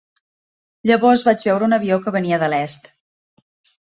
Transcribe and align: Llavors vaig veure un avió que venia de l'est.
Llavors 0.91 1.25
vaig 1.27 1.43
veure 1.49 1.67
un 1.69 1.77
avió 1.77 1.99
que 2.05 2.13
venia 2.17 2.39
de 2.45 2.51
l'est. 2.53 2.89